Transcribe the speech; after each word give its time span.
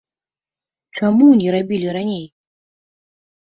Чаму 1.01 1.27
не 1.43 1.53
рабілі 1.57 1.87
раней? 2.01 2.25